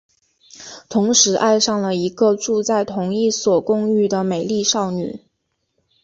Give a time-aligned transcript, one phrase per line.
[0.89, 5.19] 同时爱上了一个住在同一所公寓的美丽少女。